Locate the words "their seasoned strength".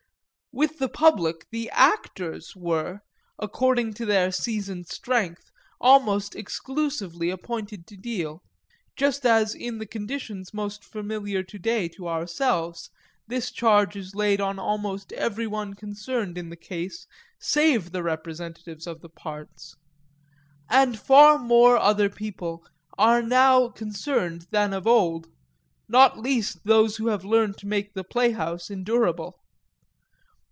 4.05-5.49